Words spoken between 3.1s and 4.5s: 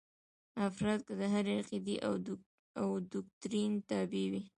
دوکتورین تابع وي.